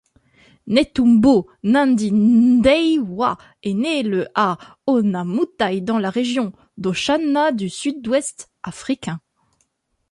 [0.65, 9.21] Netumbo Nandi-Ndaitwah est née le à Onamutai dans la région d'Oshana du Sud-Ouest africain.